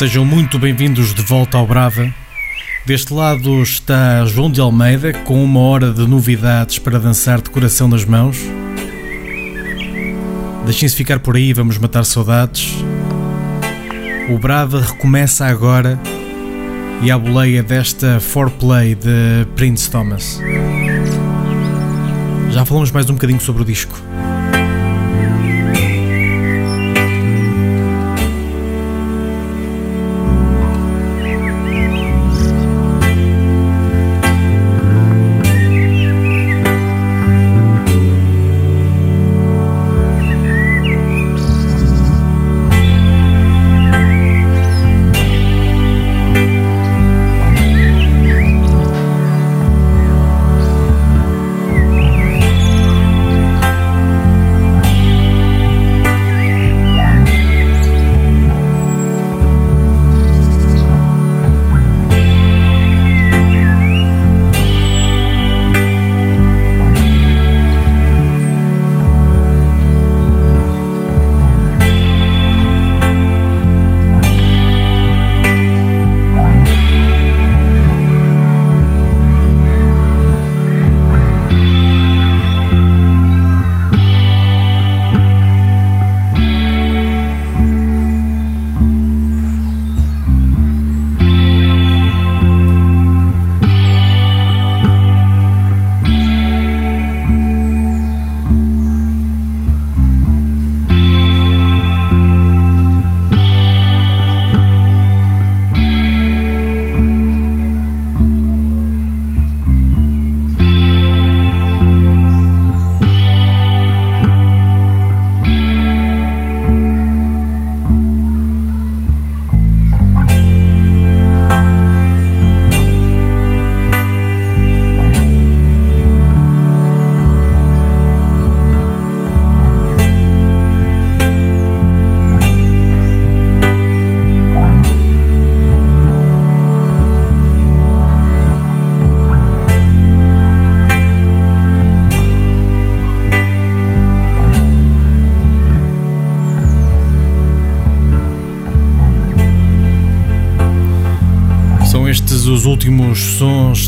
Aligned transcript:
Sejam 0.00 0.24
muito 0.24 0.58
bem-vindos 0.58 1.12
de 1.12 1.20
volta 1.20 1.58
ao 1.58 1.66
Brava. 1.66 2.10
Deste 2.86 3.12
lado 3.12 3.62
está 3.62 4.24
João 4.24 4.50
de 4.50 4.58
Almeida 4.58 5.12
com 5.12 5.44
uma 5.44 5.60
hora 5.60 5.92
de 5.92 6.06
novidades 6.08 6.78
para 6.78 6.98
dançar 6.98 7.42
de 7.42 7.50
coração 7.50 7.86
nas 7.86 8.02
mãos. 8.06 8.38
Deixem-se 10.64 10.96
ficar 10.96 11.18
por 11.18 11.36
aí, 11.36 11.52
vamos 11.52 11.76
matar 11.76 12.02
saudades. 12.06 12.76
O 14.30 14.38
Brava 14.38 14.80
recomeça 14.80 15.44
agora 15.44 16.00
e 17.02 17.10
a 17.10 17.18
boleia 17.18 17.62
desta 17.62 18.20
foreplay 18.20 18.94
de 18.94 19.46
Prince 19.54 19.90
Thomas. 19.90 20.40
Já 22.48 22.64
falamos 22.64 22.90
mais 22.90 23.10
um 23.10 23.12
bocadinho 23.12 23.38
sobre 23.38 23.60
o 23.60 23.66
disco. 23.66 24.00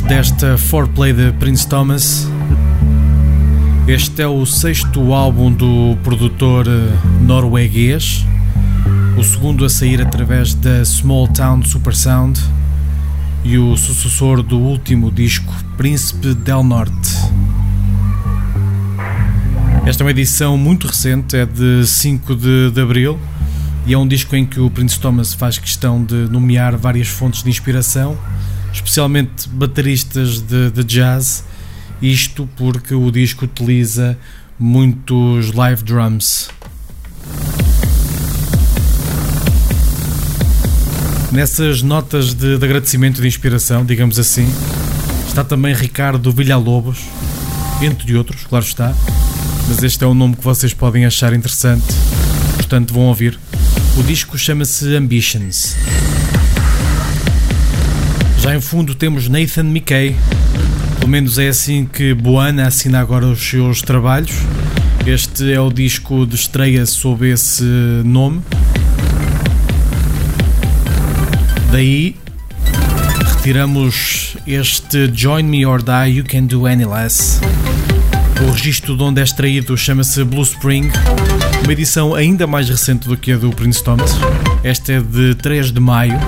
Desta 0.08 0.58
foreplay 0.58 1.12
de 1.12 1.32
Prince 1.32 1.66
Thomas. 1.66 2.28
Este 3.86 4.22
é 4.22 4.26
o 4.26 4.44
sexto 4.44 5.12
álbum 5.12 5.52
do 5.52 5.96
produtor 6.02 6.66
eh, 6.66 6.70
norueguês, 7.20 8.24
o 9.16 9.22
segundo 9.22 9.64
a 9.64 9.68
sair 9.68 10.00
através 10.00 10.54
da 10.54 10.84
Small 10.84 11.28
Town 11.28 11.62
Super 11.64 11.94
Sound 11.94 12.40
e 13.44 13.58
o 13.58 13.76
sucessor 13.76 14.42
do 14.42 14.58
último 14.58 15.10
disco, 15.10 15.52
Príncipe 15.76 16.34
del 16.34 16.62
Norte. 16.62 17.10
Esta 19.84 20.02
é 20.02 20.04
uma 20.04 20.10
edição 20.10 20.56
muito 20.56 20.86
recente, 20.86 21.36
é 21.36 21.44
de 21.44 21.86
5 21.86 22.36
de, 22.36 22.70
de 22.70 22.80
abril 22.80 23.18
e 23.84 23.94
é 23.94 23.98
um 23.98 24.06
disco 24.06 24.36
em 24.36 24.46
que 24.46 24.60
o 24.60 24.70
Prince 24.70 24.98
Thomas 24.98 25.34
faz 25.34 25.58
questão 25.58 26.04
de 26.04 26.28
nomear 26.30 26.76
várias 26.76 27.08
fontes 27.08 27.42
de 27.42 27.50
inspiração 27.50 28.16
especialmente 28.72 29.48
bateristas 29.48 30.40
de, 30.40 30.70
de 30.70 30.84
jazz, 30.84 31.44
isto 32.00 32.48
porque 32.56 32.94
o 32.94 33.10
disco 33.10 33.44
utiliza 33.44 34.18
muitos 34.58 35.52
live 35.52 35.82
drums. 35.82 36.48
Nessas 41.30 41.80
notas 41.82 42.34
de, 42.34 42.58
de 42.58 42.64
agradecimento 42.64 43.20
de 43.20 43.26
inspiração, 43.26 43.84
digamos 43.84 44.18
assim, 44.18 44.46
está 45.26 45.42
também 45.42 45.74
Ricardo 45.74 46.30
Villalobos, 46.30 46.98
entre 47.80 48.14
outros, 48.16 48.44
claro 48.44 48.64
está, 48.64 48.94
mas 49.68 49.82
este 49.82 50.04
é 50.04 50.06
o 50.06 50.12
nome 50.12 50.36
que 50.36 50.44
vocês 50.44 50.74
podem 50.74 51.06
achar 51.06 51.32
interessante, 51.32 51.86
portanto 52.56 52.92
vão 52.92 53.04
ouvir. 53.04 53.38
O 53.96 54.02
disco 54.02 54.36
chama-se 54.36 54.94
Ambitions. 54.94 55.74
Já 58.42 58.56
em 58.56 58.60
fundo 58.60 58.92
temos 58.92 59.28
Nathan 59.28 59.66
McKay, 59.66 60.16
pelo 60.98 61.08
menos 61.08 61.38
é 61.38 61.46
assim 61.46 61.86
que 61.86 62.12
Boana 62.12 62.66
assina 62.66 62.98
agora 62.98 63.24
os 63.24 63.38
seus 63.38 63.82
trabalhos. 63.82 64.32
Este 65.06 65.52
é 65.52 65.60
o 65.60 65.70
disco 65.70 66.26
de 66.26 66.34
estreia 66.34 66.84
sob 66.84 67.30
esse 67.30 67.62
nome. 68.04 68.42
Daí 71.70 72.16
retiramos 73.36 74.36
este 74.44 75.08
Join 75.14 75.44
Me 75.44 75.64
or 75.64 75.80
Die 75.80 76.16
You 76.16 76.24
Can 76.28 76.46
Do 76.46 76.66
Any 76.66 76.84
Less. 76.84 77.38
O 78.44 78.50
registro 78.50 78.96
de 78.96 79.04
onde 79.04 79.20
é 79.20 79.24
extraído 79.24 79.76
chama-se 79.76 80.24
Blue 80.24 80.42
Spring, 80.42 80.90
uma 81.62 81.72
edição 81.72 82.12
ainda 82.12 82.48
mais 82.48 82.68
recente 82.68 83.06
do 83.06 83.16
que 83.16 83.30
a 83.30 83.36
do 83.36 83.50
Prince 83.50 83.84
Thomas. 83.84 84.16
Esta 84.64 84.94
é 84.94 85.00
de 85.00 85.36
3 85.36 85.70
de 85.70 85.78
maio 85.78 86.18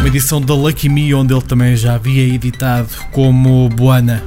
uma 0.00 0.08
edição 0.08 0.40
da 0.40 0.54
Lucky 0.54 0.88
Me, 0.88 1.14
onde 1.14 1.34
ele 1.34 1.42
também 1.42 1.76
já 1.76 1.94
havia 1.94 2.34
editado 2.34 2.88
como 3.12 3.68
Boana. 3.68 4.22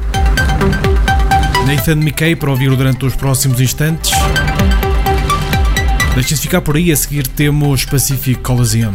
Nathan 1.66 1.94
McKay 1.94 2.36
para 2.36 2.52
ouvir 2.52 2.70
durante 2.76 3.04
os 3.06 3.16
próximos 3.16 3.60
instantes. 3.60 4.12
Deixem-se 6.14 6.44
ficar 6.44 6.62
por 6.62 6.76
aí, 6.76 6.92
a 6.92 6.96
seguir 6.96 7.26
temos 7.26 7.86
Pacific 7.86 8.40
Coliseum. 8.42 8.94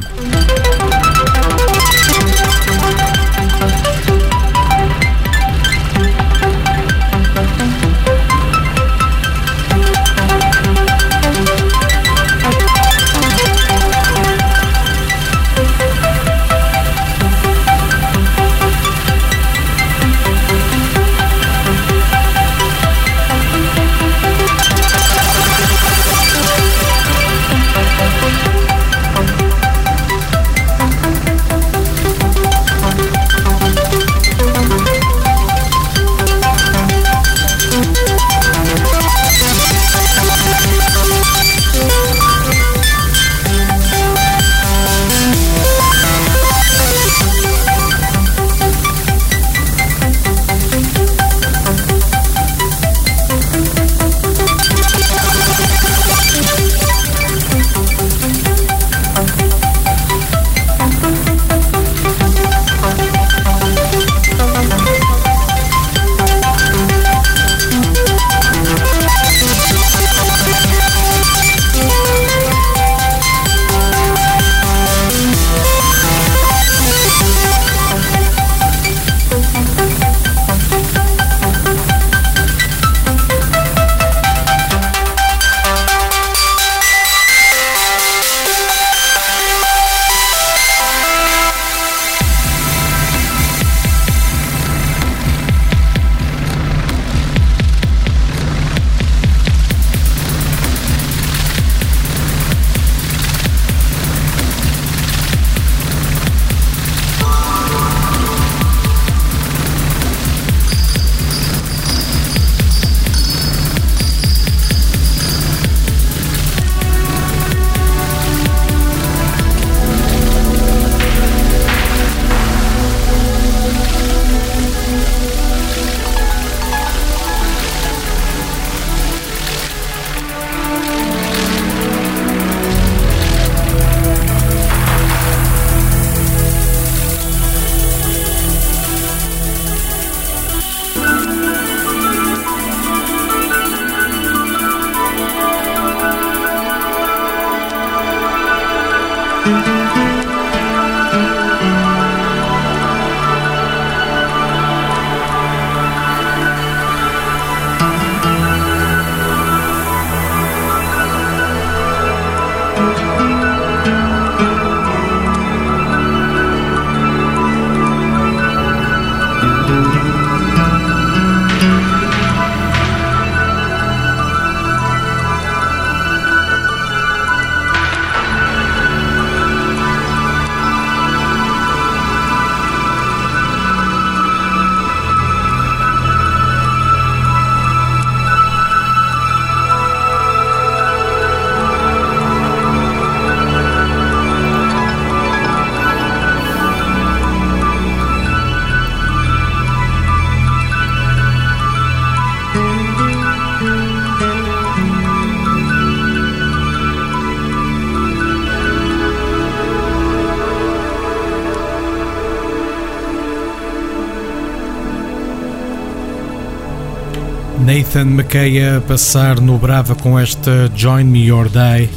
Nathan 217.79 218.07
McKay 218.07 218.61
a 218.61 218.81
passar 218.81 219.41
no 219.41 219.57
Brava 219.57 219.95
com 219.95 220.19
esta 220.19 220.69
Join 220.75 221.05
Me 221.05 221.31
or 221.31 221.49
Die. 221.49 221.89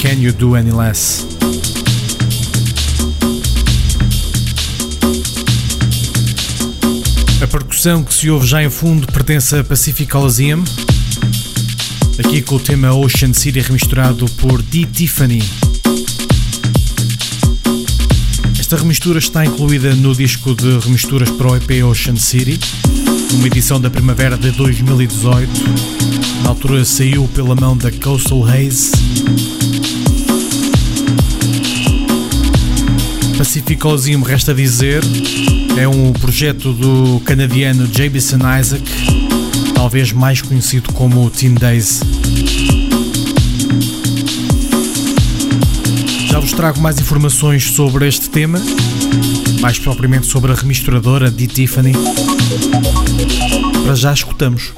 Can 0.00 0.18
You 0.18 0.32
Do 0.32 0.54
Any 0.54 0.72
Less? 0.72 1.26
A 7.42 7.46
percussão 7.46 8.02
que 8.02 8.14
se 8.14 8.30
ouve 8.30 8.46
já 8.46 8.62
em 8.62 8.70
fundo 8.70 9.06
pertence 9.12 9.54
a 9.58 9.62
Pacific 9.62 10.10
Coliseum, 10.10 10.64
aqui 12.18 12.40
com 12.40 12.54
o 12.54 12.58
tema 12.58 12.94
Ocean 12.94 13.34
City 13.34 13.60
remisturado 13.60 14.24
por 14.38 14.62
D. 14.62 14.86
Tiffany. 14.86 15.42
Esta 18.58 18.78
remistura 18.78 19.18
está 19.18 19.44
incluída 19.44 19.94
no 19.96 20.14
disco 20.14 20.54
de 20.54 20.78
remisturas 20.78 21.28
para 21.28 21.46
o 21.46 21.56
EP 21.56 21.84
Ocean 21.84 22.16
City, 22.16 22.58
uma 23.34 23.46
edição 23.46 23.80
da 23.80 23.90
primavera 23.90 24.36
de 24.36 24.50
2018. 24.52 25.50
Na 26.42 26.50
altura 26.50 26.84
saiu 26.84 27.28
pela 27.34 27.54
mão 27.54 27.76
da 27.76 27.90
Coastal 27.90 28.44
Haze. 28.44 28.92
Pacific 33.36 33.76
Coliseum, 33.76 34.22
resta 34.22 34.54
dizer, 34.54 35.02
é 35.76 35.86
um 35.86 36.12
projeto 36.12 36.72
do 36.72 37.20
canadiano 37.20 37.88
Jameson 37.92 38.38
Isaac, 38.58 38.82
talvez 39.74 40.12
mais 40.12 40.40
conhecido 40.40 40.92
como 40.92 41.28
Teen 41.30 41.54
Days. 41.54 42.00
Já 46.28 46.40
vos 46.40 46.52
trago 46.52 46.80
mais 46.80 46.98
informações 46.98 47.70
sobre 47.70 48.08
este 48.08 48.30
tema, 48.30 48.60
mais 49.66 49.80
propriamente 49.80 50.28
sobre 50.28 50.52
a 50.52 50.54
remisturadora 50.54 51.28
de 51.28 51.44
Tiffany. 51.48 51.92
Para 53.84 53.96
já 53.96 54.12
escutamos. 54.12 54.72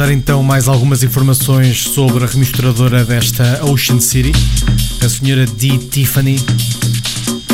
Dar 0.00 0.10
então 0.10 0.42
mais 0.42 0.66
algumas 0.66 1.02
informações 1.02 1.82
sobre 1.82 2.24
a 2.24 2.26
remisturadora 2.26 3.04
desta 3.04 3.62
Ocean 3.66 4.00
City, 4.00 4.32
a 5.04 5.06
senhora 5.06 5.44
D. 5.44 5.76
Tiffany. 5.76 6.42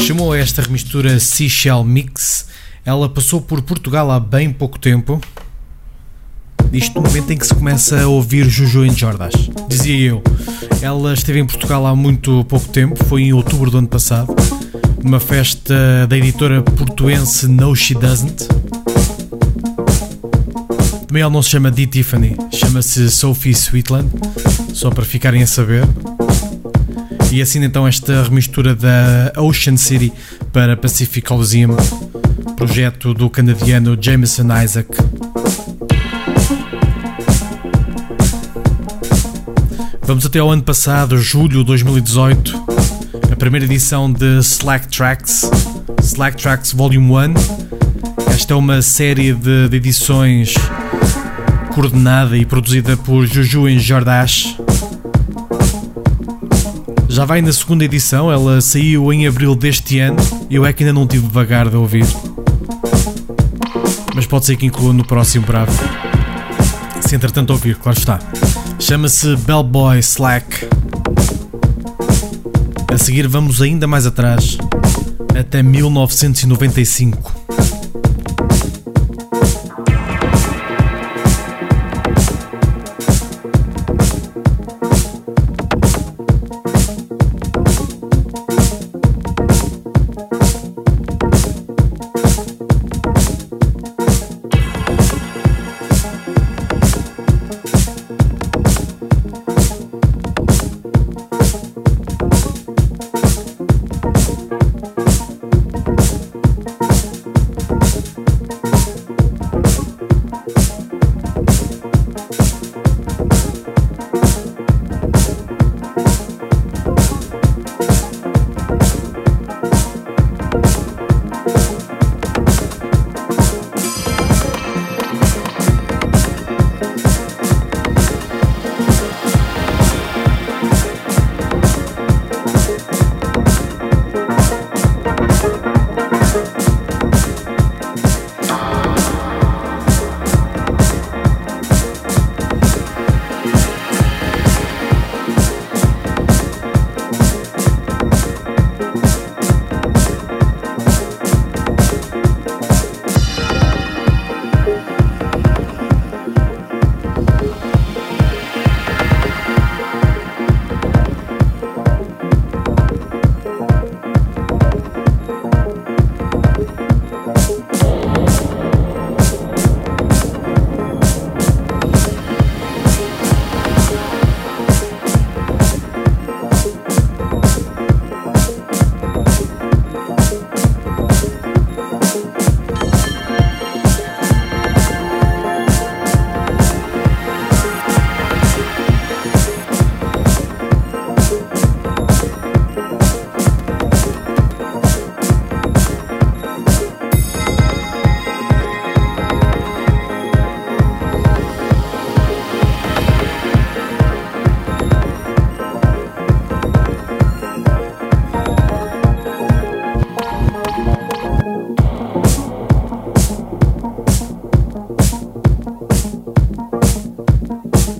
Chamou 0.01 0.33
esta 0.33 0.63
remistura 0.63 1.19
Seashell 1.19 1.83
Mix. 1.83 2.47
Ela 2.85 3.09
passou 3.09 3.41
por 3.41 3.63
Portugal 3.63 4.13
há 4.13 4.21
bem 4.21 4.53
pouco 4.53 4.79
tempo. 4.79 5.21
Isto 6.73 7.01
no 7.01 7.09
momento 7.09 7.33
em 7.33 7.37
que 7.37 7.49
se 7.49 7.53
começa 7.53 8.01
a 8.01 8.07
ouvir 8.07 8.49
Juju 8.49 8.85
em 8.85 8.95
Jordas. 8.95 9.33
Dizia 9.69 10.11
eu, 10.11 10.23
ela 10.81 11.15
esteve 11.15 11.41
em 11.41 11.47
Portugal 11.47 11.85
há 11.85 11.97
muito 11.97 12.45
pouco 12.45 12.69
tempo, 12.69 13.05
foi 13.07 13.23
em 13.23 13.33
outubro 13.33 13.73
do 13.73 13.79
ano 13.79 13.89
passado, 13.89 14.33
numa 15.03 15.19
festa 15.19 15.75
da 16.09 16.17
editora 16.17 16.63
portuense 16.63 17.49
No 17.49 17.75
She 17.75 17.95
Doesn't. 17.95 18.56
Ela 21.19 21.31
não 21.31 21.41
se 21.41 21.51
chama 21.51 21.71
D. 21.71 21.87
Tiffany, 21.87 22.37
chama-se 22.53 23.11
Sophie 23.11 23.53
Sweetland, 23.53 24.11
só 24.75 24.91
para 24.91 25.05
ficarem 25.05 25.43
a 25.43 25.47
saber. 25.47 25.83
E 27.33 27.41
assim 27.41 27.65
então 27.65 27.89
esta 27.89 28.23
remistura 28.23 28.75
da 28.75 29.33
Ocean 29.39 29.77
City 29.79 30.13
para 30.53 30.77
Pacific 30.77 31.27
Coliseum, 31.27 31.75
projeto 32.55 33.15
do 33.15 33.31
canadiano 33.31 33.97
Jameson 33.99 34.47
Isaac. 34.63 34.89
Vamos 40.03 40.27
até 40.27 40.39
ao 40.39 40.51
ano 40.51 40.63
passado, 40.63 41.19
julho 41.19 41.61
de 41.61 41.65
2018, 41.65 42.65
a 43.33 43.37
primeira 43.37 43.65
edição 43.65 44.13
de 44.13 44.39
Slack 44.41 44.89
Tracks, 44.89 45.51
Slack 46.03 46.37
Tracks 46.37 46.73
Volume 46.73 46.99
1. 46.99 47.35
Esta 48.35 48.53
é 48.53 48.57
uma 48.57 48.83
série 48.83 49.33
de, 49.33 49.69
de 49.69 49.77
edições 49.77 50.55
coordenada 51.77 52.39
e 52.39 52.47
produzida 52.47 52.97
por 52.97 53.27
Juju 53.27 53.69
em 53.69 53.79
Jordache. 53.79 54.57
Já 57.07 57.27
vai 57.27 57.43
na 57.43 57.53
segunda 57.53 57.85
edição, 57.85 58.33
ela 58.33 58.63
saiu 58.63 59.13
em 59.13 59.27
abril 59.27 59.55
deste 59.55 59.99
ano 59.99 60.17
eu 60.51 60.65
é 60.65 60.73
que 60.73 60.83
ainda 60.83 60.95
não 60.95 61.07
tive 61.07 61.29
vagar 61.29 61.69
de 61.69 61.77
ouvir. 61.77 62.07
Mas 64.15 64.25
pode 64.25 64.47
ser 64.47 64.57
que 64.57 64.65
inclua 64.65 64.95
no 64.95 65.07
próximo 65.07 65.45
bravo. 65.45 65.71
Se 67.03 67.15
entretanto 67.15 67.51
ouvir, 67.51 67.77
claro 67.77 67.99
está. 67.99 68.21
Chama-se 68.81 69.37
Bellboy 69.37 69.99
Slack. 69.99 70.67
A 72.91 72.97
seguir 72.97 73.29
vamos 73.29 73.61
ainda 73.61 73.87
mais 73.87 74.07
atrás, 74.07 74.57
até 75.39 75.63
1995. 75.63 77.36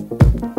Bye. 0.09 0.53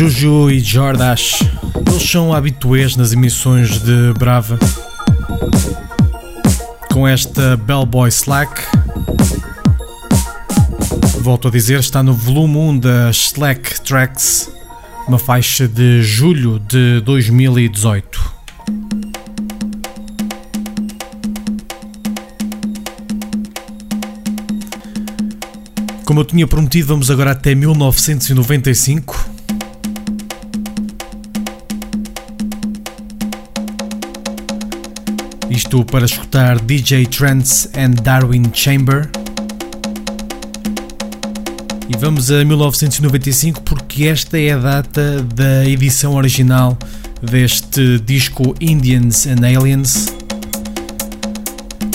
Juju 0.00 0.50
e 0.50 0.60
Jordash. 0.60 1.44
Eles 1.86 2.10
são 2.10 2.32
habituês 2.32 2.96
nas 2.96 3.12
emissões 3.12 3.82
de 3.82 4.14
Brava. 4.18 4.58
Com 6.90 7.06
esta 7.06 7.54
Bellboy 7.58 8.08
Slack. 8.08 8.62
Volto 11.20 11.48
a 11.48 11.50
dizer, 11.50 11.80
está 11.80 12.02
no 12.02 12.14
volume 12.14 12.56
1 12.56 12.78
da 12.78 13.10
Slack 13.10 13.82
Tracks, 13.82 14.50
uma 15.06 15.18
faixa 15.18 15.68
de 15.68 16.02
julho 16.02 16.58
de 16.60 17.02
2018. 17.02 18.32
Como 26.06 26.20
eu 26.20 26.24
tinha 26.24 26.46
prometido, 26.46 26.88
vamos 26.88 27.10
agora 27.10 27.32
até 27.32 27.54
1995. 27.54 29.29
Isto 35.70 35.84
para 35.84 36.04
escutar 36.04 36.58
DJ 36.58 37.06
Trance 37.06 37.68
and 37.78 37.90
Darwin 38.02 38.42
Chamber. 38.52 39.08
E 41.88 41.96
vamos 41.96 42.28
a 42.32 42.44
1995 42.44 43.60
porque 43.60 44.08
esta 44.08 44.36
é 44.36 44.50
a 44.50 44.58
data 44.58 45.22
da 45.22 45.64
edição 45.64 46.14
original 46.16 46.76
deste 47.22 48.00
disco 48.00 48.52
Indians 48.60 49.28
and 49.28 49.46
Aliens 49.46 50.08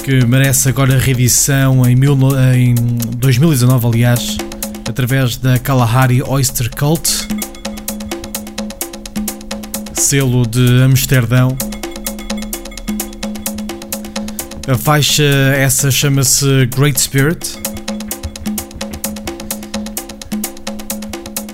que 0.05 0.25
merece 0.25 0.69
agora 0.69 0.97
reedição 0.97 1.85
em, 1.85 1.97
mil, 1.97 2.17
em 2.55 2.75
2019, 3.17 3.87
aliás, 3.87 4.37
através 4.87 5.35
da 5.35 5.59
Kalahari 5.59 6.23
Oyster 6.23 6.69
Cult, 6.73 7.27
selo 9.95 10.47
de 10.47 10.81
Amsterdão. 10.81 11.57
A 14.67 14.75
faixa 14.75 15.23
essa 15.23 15.91
chama-se 15.91 16.65
Great 16.75 16.99
Spirit. 16.99 17.59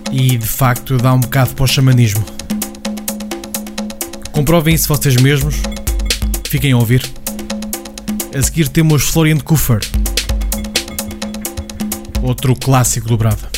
E 0.10 0.38
de 0.38 0.48
facto 0.48 0.98
dá 0.98 1.14
um 1.14 1.20
bocado 1.20 1.54
para 1.54 1.66
o 1.66 1.68
xamanismo. 1.68 2.24
Comprovem 4.32 4.76
isso 4.76 4.88
vocês 4.88 5.18
mesmos. 5.18 5.56
Fiquem 6.48 6.72
a 6.72 6.78
ouvir. 6.78 7.04
A 8.34 8.42
seguir 8.42 8.70
temos 8.70 9.04
Florian 9.04 9.40
Kufer, 9.40 9.82
outro 12.24 12.56
clássico 12.56 13.10
do 13.10 13.18
Brava. 13.18 13.51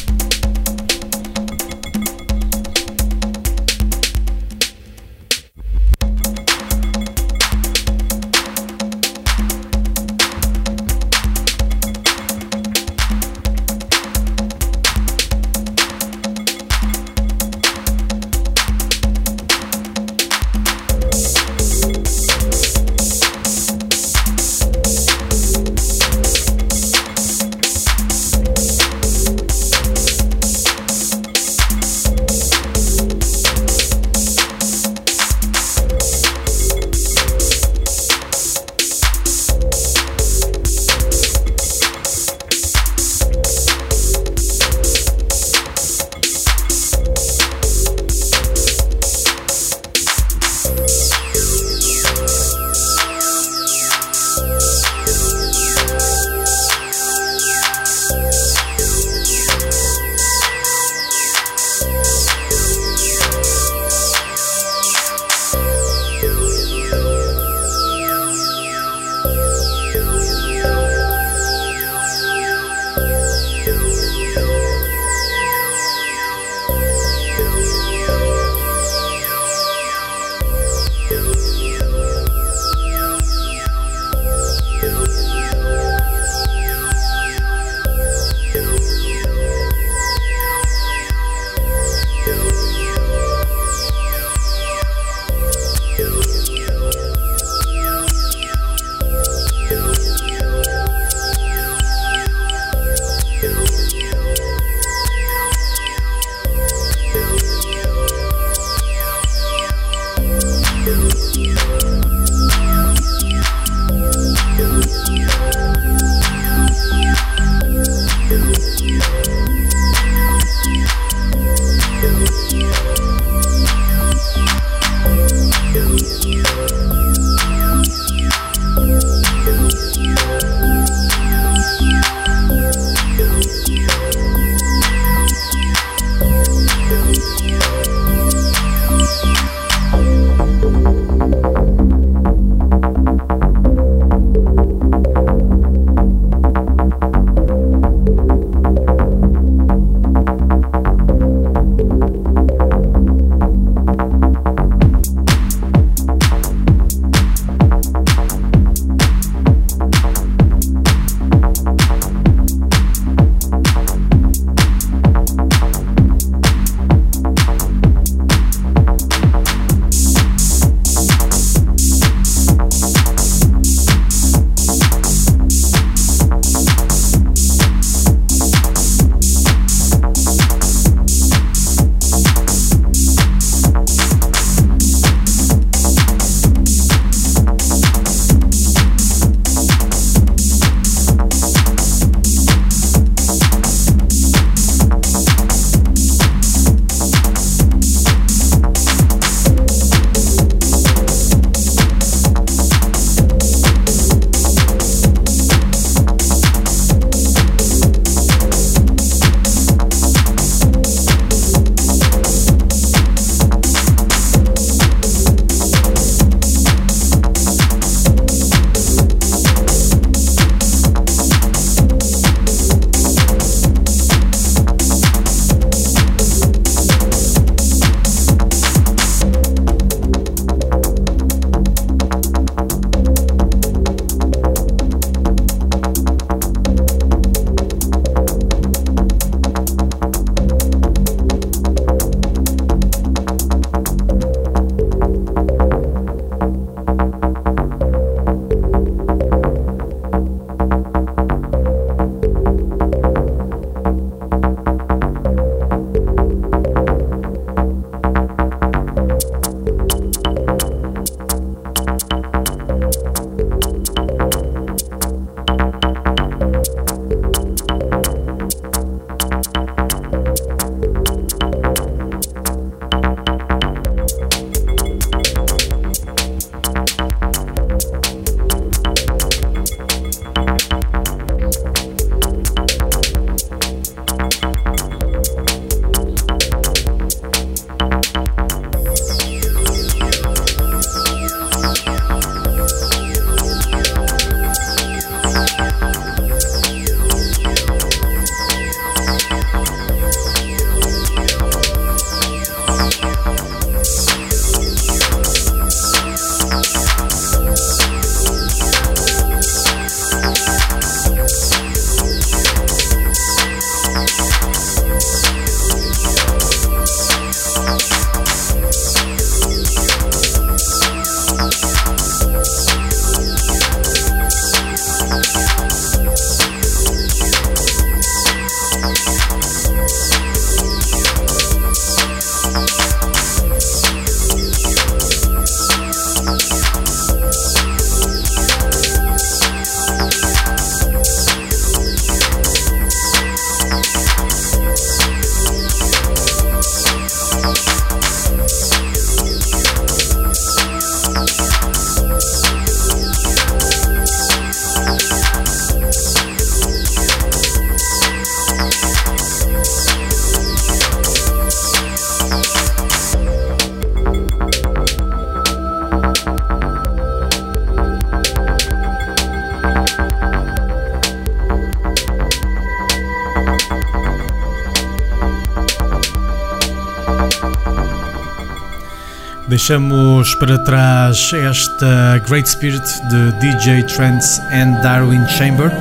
Deixamos 379.53 380.33
para 380.33 380.57
trás 380.57 381.31
esta 381.31 382.17
Great 382.27 382.49
Spirit 382.49 382.83
de 383.07 383.31
DJ 383.33 383.83
Trance 383.83 384.41
and 384.51 384.81
Darwin 384.81 385.23
Chamber. 385.27 385.71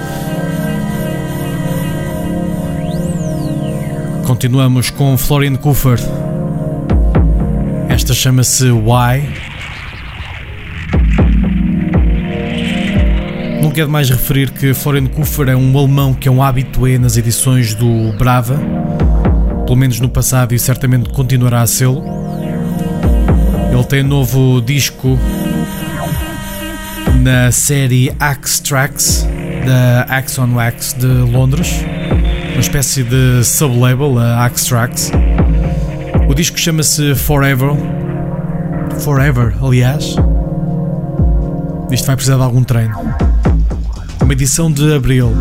Continuamos 4.26 4.90
com 4.90 5.16
Florian 5.16 5.56
Kufer. 5.56 5.98
Esta 7.88 8.12
chama-se 8.12 8.70
Why. 8.70 9.26
Não 13.62 13.70
quero 13.70 13.88
mais 13.88 14.10
referir 14.10 14.50
que 14.50 14.74
Florian 14.74 15.06
Kufer 15.06 15.48
é 15.48 15.56
um 15.56 15.78
alemão 15.78 16.12
que 16.12 16.28
é 16.28 16.30
um 16.30 16.42
habitué 16.42 16.98
nas 16.98 17.16
edições 17.16 17.74
do 17.74 18.12
Brava, 18.18 18.60
pelo 19.64 19.76
menos 19.76 19.98
no 19.98 20.10
passado 20.10 20.54
e 20.54 20.58
certamente 20.58 21.08
continuará 21.08 21.62
a 21.62 21.66
sê-lo. 21.66 22.21
Ele 23.72 23.84
tem 23.84 24.02
novo 24.02 24.60
disco 24.60 25.18
na 27.22 27.50
série 27.50 28.14
Axe 28.20 28.62
Tracks 28.62 29.26
da 29.64 30.02
Axon 30.14 30.52
Wax 30.54 30.94
de 30.98 31.06
Londres, 31.06 31.82
uma 32.52 32.60
espécie 32.60 33.02
de 33.02 33.42
sublabel, 33.42 34.18
a 34.18 34.44
Axe 34.44 34.68
Tracks. 34.68 35.10
O 36.28 36.34
disco 36.34 36.58
chama-se 36.58 37.14
Forever. 37.14 37.70
Forever, 39.00 39.54
aliás. 39.62 40.16
Isto 41.90 42.06
vai 42.06 42.16
precisar 42.16 42.36
de 42.36 42.42
algum 42.42 42.62
treino. 42.62 42.94
Uma 44.20 44.32
edição 44.34 44.70
de 44.70 44.94
abril. 44.94 45.32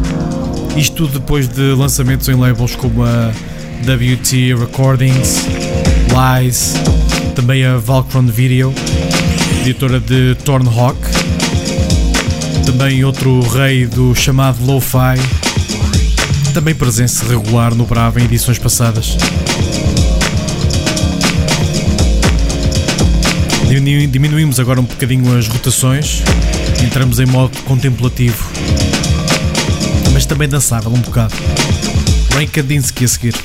Isto 0.78 1.06
depois 1.06 1.50
de 1.50 1.74
lançamentos 1.74 2.30
em 2.30 2.36
labels 2.36 2.78
como 2.78 3.04
a 3.04 3.32
WT 3.86 4.56
Recordings, 4.56 5.46
Lies 6.08 6.76
também 7.32 7.65
a 7.65 7.78
Valkron 7.78 8.26
Video, 8.28 8.74
editora 9.62 10.00
de 10.00 10.36
Tornhawk, 10.44 10.98
também 12.65 13.04
outro 13.04 13.39
rei 13.41 13.86
do 13.86 14.13
chamado 14.13 14.63
Lo-Fi, 14.65 15.17
também 16.54 16.76
presença 16.76 17.26
regular 17.26 17.74
no 17.74 17.86
Bravo 17.86 18.20
em 18.20 18.26
edições 18.26 18.60
passadas. 18.60 19.17
Diminuímos 23.67 24.60
agora 24.60 24.82
um 24.82 24.86
bocadinho 24.86 25.38
as 25.38 25.48
rotações, 25.48 26.22
entramos 26.84 27.20
em 27.20 27.26
modo 27.26 27.58
contemplativo, 27.63 28.50
mas 30.12 30.26
também 30.26 30.50
dançável 30.50 30.91
um 30.91 31.00
bocado. 31.00 31.34
Rain 32.34 32.48
Kandinsky 32.48 33.06
a 33.06 33.08
seguir. 33.08 33.36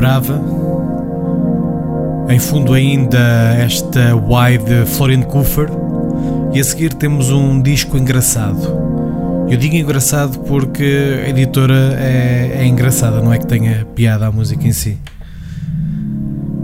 Brava. 0.00 0.40
Em 2.30 2.38
fundo 2.38 2.72
ainda 2.72 3.18
esta 3.58 4.16
wide 4.16 4.86
Florian 4.86 5.20
Kufer. 5.20 5.68
E 6.54 6.58
a 6.58 6.64
seguir 6.64 6.94
temos 6.94 7.28
um 7.28 7.60
disco 7.60 7.98
engraçado. 7.98 9.46
Eu 9.50 9.58
digo 9.58 9.76
engraçado 9.76 10.38
porque 10.38 11.20
a 11.22 11.28
editora 11.28 11.98
é, 11.98 12.60
é 12.60 12.66
engraçada, 12.66 13.20
não 13.20 13.30
é 13.30 13.36
que 13.36 13.46
tenha 13.46 13.84
piada 13.94 14.26
a 14.26 14.32
música 14.32 14.66
em 14.66 14.72
si. 14.72 14.96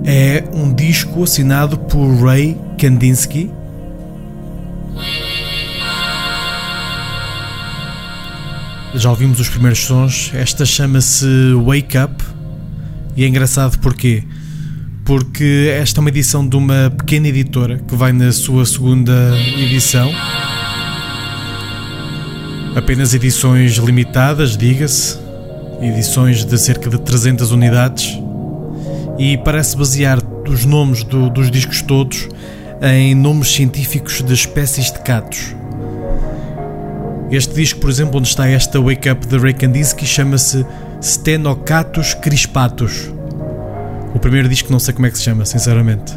É 0.06 0.42
um 0.54 0.72
disco 0.72 1.22
assinado 1.22 1.76
por 1.76 2.08
Ray 2.24 2.56
Kandinsky. 2.78 3.50
Já 8.94 9.10
ouvimos 9.10 9.38
os 9.40 9.50
primeiros 9.50 9.80
sons. 9.80 10.32
Esta 10.34 10.64
chama-se 10.64 11.26
Wake 11.66 11.98
Up. 11.98 12.25
E 13.16 13.24
é 13.24 13.26
engraçado 13.26 13.78
porquê? 13.78 14.22
Porque 15.04 15.72
esta 15.74 15.98
é 15.98 16.02
uma 16.02 16.10
edição 16.10 16.46
de 16.46 16.56
uma 16.56 16.92
pequena 16.96 17.28
editora 17.28 17.78
que 17.78 17.94
vai 17.94 18.12
na 18.12 18.30
sua 18.30 18.66
segunda 18.66 19.12
edição. 19.56 20.12
Apenas 22.76 23.14
edições 23.14 23.76
limitadas, 23.76 24.56
diga-se. 24.56 25.18
Edições 25.80 26.44
de 26.44 26.58
cerca 26.58 26.90
de 26.90 26.98
300 26.98 27.52
unidades 27.52 28.18
e 29.18 29.36
parece 29.38 29.76
basear 29.76 30.18
os 30.48 30.64
nomes 30.64 31.02
do, 31.02 31.30
dos 31.30 31.50
discos 31.50 31.82
todos 31.82 32.28
em 32.82 33.14
nomes 33.14 33.48
científicos 33.48 34.22
de 34.22 34.32
espécies 34.34 34.92
de 34.92 34.98
catos. 35.00 35.54
Este 37.30 37.54
disco, 37.54 37.80
por 37.80 37.90
exemplo, 37.90 38.18
onde 38.18 38.28
está 38.28 38.46
esta 38.48 38.80
Wake 38.80 39.10
Up 39.10 39.26
de 39.26 39.38
Ray 39.38 39.54
Kandinsky, 39.54 40.06
chama-se 40.06 40.64
Stenocatus 41.00 42.14
crispatus. 42.14 43.10
O 44.14 44.18
primeiro 44.18 44.48
disco 44.48 44.72
não 44.72 44.78
sei 44.78 44.94
como 44.94 45.06
é 45.06 45.10
que 45.10 45.18
se 45.18 45.24
chama, 45.24 45.44
sinceramente, 45.44 46.14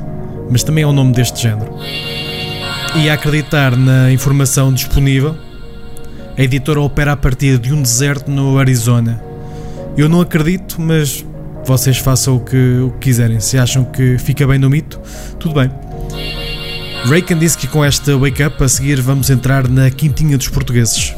mas 0.50 0.64
também 0.64 0.84
é 0.84 0.88
o 0.88 0.94
nome 0.94 1.14
deste 1.14 1.42
género. 1.42 1.76
E 2.96 3.10
a 3.10 3.14
acreditar 3.14 3.76
na 3.76 4.12
informação 4.12 4.74
disponível, 4.74 5.36
a 6.38 6.42
editora 6.42 6.80
opera 6.80 7.12
a 7.12 7.18
partir 7.18 7.58
de 7.58 7.74
um 7.74 7.82
deserto 7.82 8.32
no 8.32 8.58
Arizona. 8.58 9.22
Eu 9.98 10.08
não 10.08 10.22
acredito, 10.22 10.80
mas 10.80 11.26
vocês 11.66 11.98
façam 11.98 12.38
o 12.38 12.40
que, 12.40 12.80
o 12.80 12.92
que 12.92 13.10
quiserem. 13.10 13.40
Se 13.40 13.58
acham 13.58 13.84
que 13.84 14.18
fica 14.18 14.48
bem 14.48 14.58
no 14.58 14.70
mito, 14.70 15.00
tudo 15.38 15.56
bem. 15.56 15.70
Raycan 17.06 17.38
disse 17.38 17.58
que 17.58 17.68
com 17.68 17.84
esta 17.84 18.18
Wake 18.18 18.44
Up 18.44 18.64
a 18.64 18.70
seguir 18.70 19.02
vamos 19.02 19.30
entrar 19.30 19.68
na 19.68 19.90
quintinha 19.92 20.38
dos 20.38 20.48
portugueses. 20.48 21.14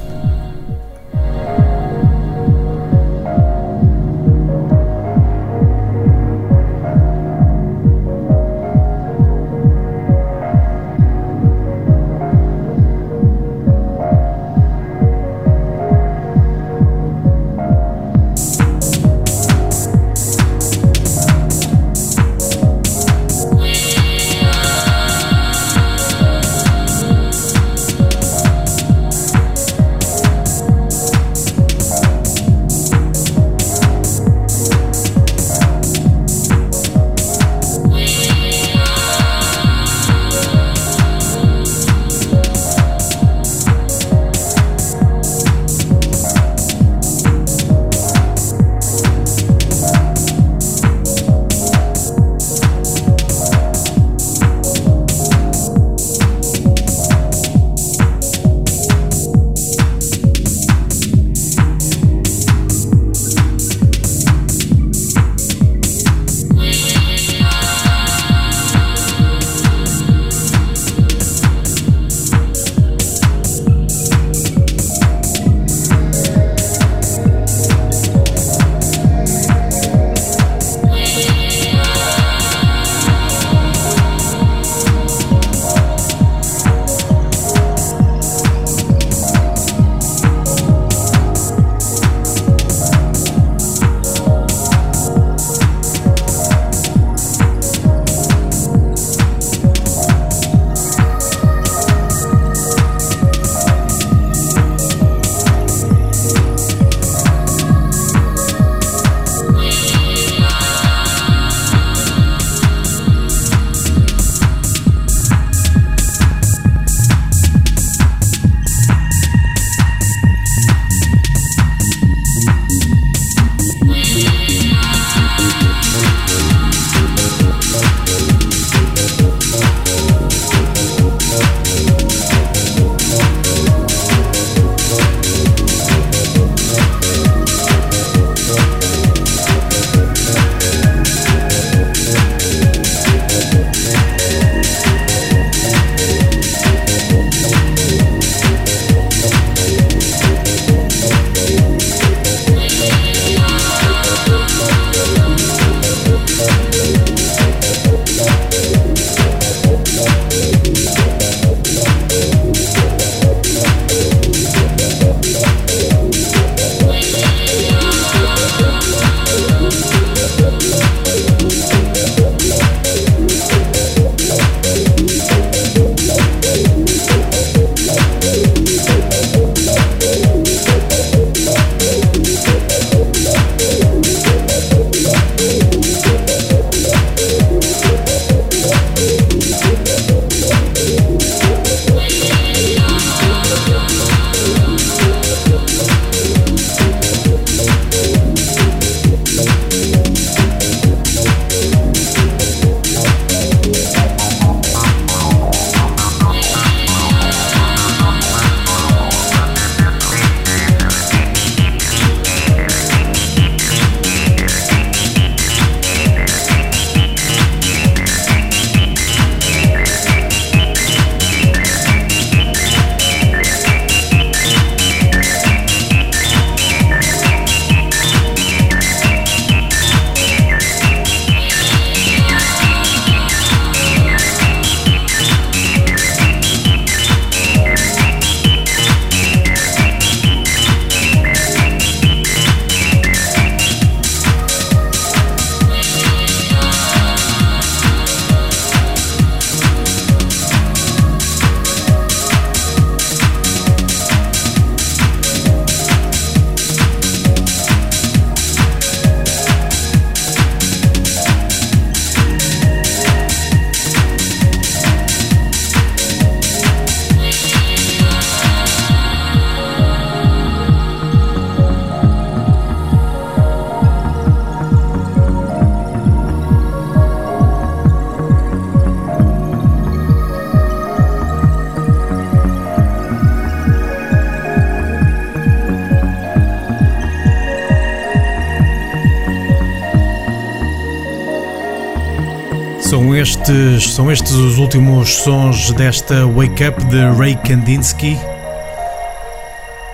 Estes, 293.41 293.93
são 293.93 294.11
estes 294.11 294.33
os 294.33 294.57
últimos 294.59 295.09
sons 295.09 295.71
desta 295.71 296.27
Wake 296.27 296.63
Up 296.63 296.83
de 296.85 297.01
Ray 297.17 297.35
Kandinsky. 297.35 298.15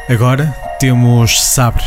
Agora 0.09 0.53
temos 0.79 1.39
Sabre. 1.41 1.83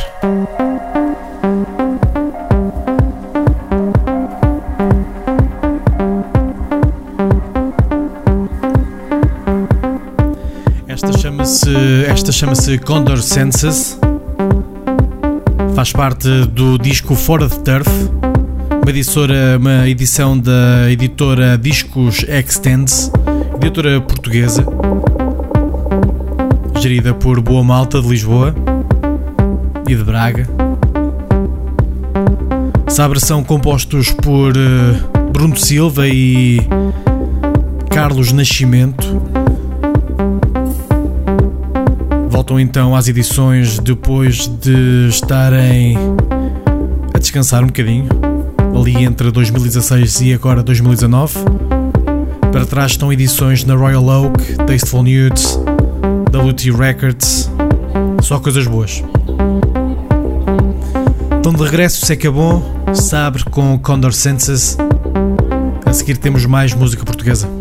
Esta 10.89 11.19
chama-se 11.19 11.75
esta 12.09 12.33
chama-se 12.33 12.79
Condor 12.79 13.19
Senses. 13.19 13.99
Faz 15.75 15.93
parte 15.93 16.47
do 16.47 16.79
disco 16.79 17.15
Fora 17.15 17.49
de 17.49 17.59
Turf, 17.61 17.89
uma, 18.83 19.57
uma 19.59 19.89
edição 19.89 20.39
da 20.39 20.91
editora 20.91 21.59
Discos 21.59 22.25
Extends, 22.29 23.11
editora 23.57 24.01
portuguesa, 24.01 24.65
gerida 26.81 27.13
por 27.15 27.41
Boa 27.41 27.63
Malta 27.63 28.01
de 28.01 28.09
Lisboa 28.09 28.55
e 29.89 29.95
de 29.95 30.03
Braga. 30.03 30.49
Sabre 32.89 33.21
são 33.21 33.45
compostos 33.45 34.13
por 34.13 34.57
eh, 34.57 35.31
Bruno 35.33 35.57
Silva 35.57 36.09
e 36.09 36.61
Carlos 37.91 38.33
Nascimento. 38.33 39.23
Voltam 42.29 42.59
então 42.59 42.97
às 42.97 43.09
edições 43.09 43.79
depois 43.79 44.47
de 44.49 45.09
estarem 45.09 45.97
a 47.15 47.19
descansar 47.19 47.63
um 47.63 47.67
bocadinho, 47.67 48.09
ali 48.75 49.05
entre 49.05 49.31
2016 49.31 50.21
e 50.23 50.35
agora 50.35 50.63
2019. 50.63 51.35
Para 52.53 52.67
trás 52.67 52.93
estão 52.93 53.13
edições 53.13 53.65
na 53.65 53.75
Royal 53.75 54.05
Oak, 54.05 54.57
Tasteful 54.67 55.03
Nudes, 55.03 55.59
WT 56.31 56.71
Records, 56.73 57.51
só 58.23 58.39
coisas 58.39 58.67
boas. 58.67 59.03
Estão 61.37 61.53
de 61.53 61.63
regresso, 61.63 62.05
se 62.05 62.13
é 62.13 62.17
que 62.17 62.27
é 62.27 62.31
bom, 62.31 62.63
Sabre 62.95 63.45
com 63.45 63.79
Condor 63.79 64.13
Senses. 64.13 64.77
A 65.87 65.93
seguir 65.93 66.17
temos 66.17 66.45
mais 66.45 66.75
música 66.75 67.05
portuguesa. 67.05 67.60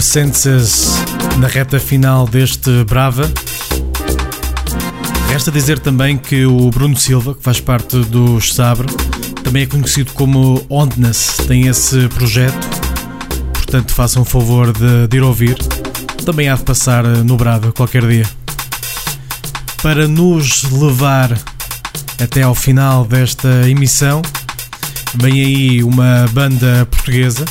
Condor 0.00 0.02
Senses 0.02 0.94
na 1.38 1.46
reta 1.46 1.78
final 1.78 2.26
deste 2.26 2.84
Brava. 2.84 3.30
Resta 5.28 5.50
dizer 5.50 5.78
também 5.78 6.16
que 6.16 6.46
o 6.46 6.70
Bruno 6.70 6.96
Silva, 6.96 7.34
que 7.34 7.42
faz 7.42 7.60
parte 7.60 7.98
do 8.04 8.40
Sabre, 8.40 8.86
também 9.44 9.64
é 9.64 9.66
conhecido 9.66 10.12
como 10.12 10.64
Ondness, 10.70 11.36
tem 11.46 11.66
esse 11.66 12.08
projeto, 12.08 12.66
portanto 13.52 13.92
façam 13.92 14.22
o 14.22 14.24
favor 14.24 14.72
de, 14.72 15.06
de 15.06 15.16
ir 15.18 15.22
ouvir. 15.22 15.58
Também 16.24 16.48
há 16.48 16.54
de 16.54 16.62
passar 16.62 17.04
no 17.04 17.36
Brava 17.36 17.70
qualquer 17.70 18.06
dia. 18.06 18.26
Para 19.82 20.08
nos 20.08 20.62
levar 20.70 21.38
até 22.22 22.42
ao 22.42 22.54
final 22.54 23.04
desta 23.04 23.68
emissão, 23.68 24.22
vem 25.14 25.32
aí 25.44 25.82
uma 25.82 26.26
banda 26.32 26.86
portuguesa 26.90 27.44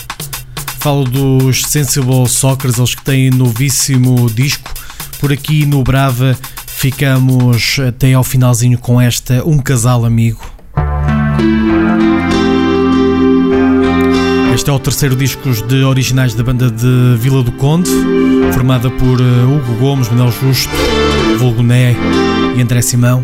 Falo 0.80 1.04
dos 1.04 1.64
Sensible 1.64 2.26
Soccer, 2.30 2.72
eles 2.76 2.96
que 2.96 3.04
têm 3.04 3.30
novíssimo 3.30 4.30
disco. 4.30 4.72
Por 5.20 5.34
aqui 5.34 5.66
no 5.66 5.84
Brava 5.84 6.38
ficamos 6.66 7.78
até 7.86 8.14
ao 8.14 8.24
finalzinho 8.24 8.78
com 8.78 9.00
esta 9.00 9.44
Um 9.46 9.58
Casal 9.58 10.06
Amigo. 10.06 10.40
Este 14.56 14.70
é 14.70 14.74
o 14.74 14.80
terceiro 14.80 15.18
disco 15.18 15.50
de 15.68 15.84
originais 15.84 16.34
da 16.34 16.44
banda 16.44 16.72
de 16.72 17.18
Vila 17.18 17.44
do 17.44 17.52
Conde, 17.52 17.90
formada 18.54 18.90
por 18.90 19.20
eh, 19.20 19.44
Hugo 19.44 19.74
Gomes, 19.80 20.08
Manuel 20.08 20.32
Justo, 20.32 20.72
Vulgo 21.38 21.62
Né 21.62 21.94
e 22.56 22.62
André 22.62 22.82
Simão. 22.82 23.22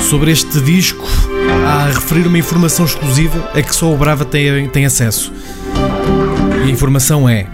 Sobre 0.00 0.30
este 0.32 0.60
disco, 0.62 1.06
a 1.66 1.86
referir 1.86 2.26
uma 2.26 2.38
informação 2.38 2.84
exclusiva 2.84 3.50
a 3.54 3.62
que 3.62 3.74
só 3.74 3.92
o 3.92 3.96
Brava 3.96 4.24
tem, 4.24 4.68
tem 4.68 4.86
acesso. 4.86 5.32
E 6.64 6.68
a 6.68 6.70
informação 6.70 7.28
é: 7.28 7.46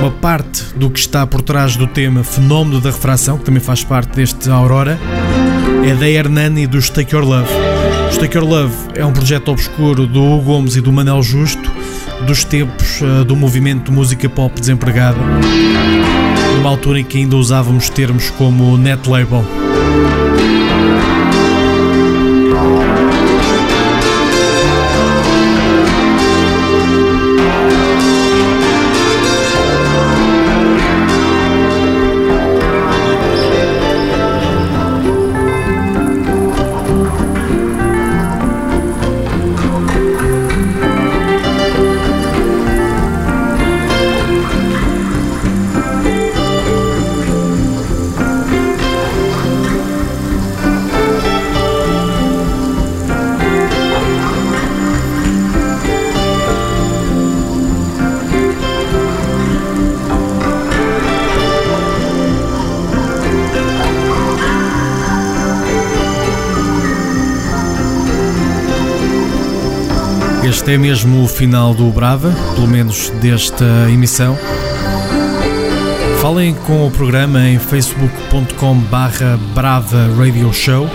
uma 0.00 0.10
parte 0.10 0.64
do 0.76 0.90
que 0.90 0.98
está 0.98 1.26
por 1.26 1.42
trás 1.42 1.76
do 1.76 1.86
tema 1.86 2.24
Fenómeno 2.24 2.80
da 2.80 2.90
Refração, 2.90 3.38
que 3.38 3.44
também 3.44 3.60
faz 3.60 3.84
parte 3.84 4.16
deste 4.16 4.50
Aurora, 4.50 4.98
é 5.84 5.94
da 5.94 6.08
Hernani 6.08 6.66
dos 6.66 6.90
Take 6.90 7.14
Your 7.14 7.24
Love. 7.24 7.50
Os 8.10 8.18
Take 8.18 8.36
Your 8.36 8.46
Love 8.46 8.74
é 8.94 9.04
um 9.04 9.12
projeto 9.12 9.50
obscuro 9.50 10.06
do 10.06 10.22
Hugo 10.22 10.44
Gomes 10.44 10.76
e 10.76 10.80
do 10.80 10.92
Manel 10.92 11.22
Justo, 11.22 11.70
dos 12.26 12.44
tempos 12.44 13.00
uh, 13.00 13.24
do 13.24 13.36
movimento 13.36 13.90
de 13.90 13.96
música 13.96 14.28
pop 14.28 14.58
desempregada, 14.58 15.18
numa 16.56 16.70
altura 16.70 17.00
em 17.00 17.04
que 17.04 17.18
ainda 17.18 17.36
usávamos 17.36 17.88
termos 17.88 18.30
como 18.30 18.76
net 18.76 19.08
label. 19.08 19.44
É 70.70 70.78
mesmo 70.78 71.24
o 71.24 71.26
final 71.26 71.74
do 71.74 71.90
Brava, 71.90 72.32
pelo 72.54 72.68
menos 72.68 73.10
desta 73.20 73.64
emissão. 73.88 74.38
Falem 76.22 76.54
com 76.54 76.86
o 76.86 76.90
programa 76.92 77.40
em 77.48 77.58
facebook.com 77.58 78.76
barra 78.82 79.36
Brava 79.52 80.08
Radio 80.16 80.52
Show 80.52 80.88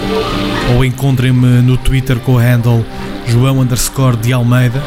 ou 0.73 0.85
encontrem-me 0.85 1.61
no 1.61 1.75
Twitter 1.75 2.19
com 2.19 2.35
o 2.35 2.37
handle 2.37 2.85
João 3.27 3.59
underscore 3.59 4.15
de 4.15 4.31
Almeida 4.31 4.81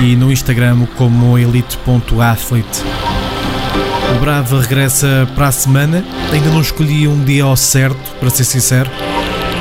e 0.00 0.16
no 0.16 0.32
Instagram 0.32 0.86
como 0.96 1.38
elite.athlete. 1.38 2.82
O 4.16 4.20
Brava 4.20 4.60
regressa 4.62 5.28
para 5.34 5.48
a 5.48 5.52
semana. 5.52 6.02
Ainda 6.32 6.48
não 6.48 6.62
escolhi 6.62 7.06
um 7.06 7.22
dia 7.22 7.44
ao 7.44 7.56
certo, 7.56 8.14
para 8.18 8.30
ser 8.30 8.44
sincero, 8.44 8.90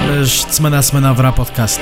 mas 0.08 0.46
de 0.46 0.56
semana 0.56 0.78
a 0.78 0.82
semana 0.82 1.10
haverá 1.10 1.34
podcast 1.34 1.82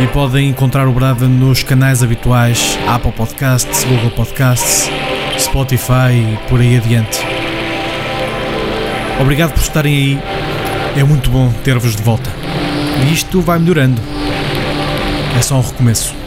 e 0.00 0.06
podem 0.08 0.48
encontrar 0.48 0.88
o 0.88 0.92
Brava 0.92 1.28
nos 1.28 1.62
canais 1.62 2.02
habituais 2.02 2.78
Apple 2.86 3.12
Podcasts, 3.12 3.84
Google 3.84 4.10
Podcasts, 4.10 4.90
Spotify 5.38 6.12
e 6.12 6.38
por 6.48 6.60
aí 6.60 6.76
adiante. 6.76 7.20
Obrigado 9.20 9.52
por 9.52 9.62
estarem 9.62 9.94
aí, 9.94 10.22
é 10.98 11.04
muito 11.04 11.30
bom 11.30 11.52
ter-vos 11.62 11.94
de 11.94 12.02
volta. 12.02 12.30
E 13.06 13.12
isto 13.12 13.40
vai 13.40 13.58
melhorando. 13.58 14.00
É 15.38 15.42
só 15.42 15.56
um 15.56 15.60
recomeço. 15.60 16.23